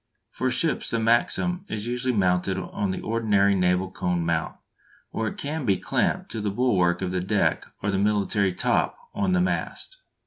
[0.31, 4.55] For ships the Maxim is usually mounted on the ordinary naval cone mount,
[5.11, 8.97] or it can be clamped to the bulwark of the deck or the military "top"
[9.13, 9.97] on the mast.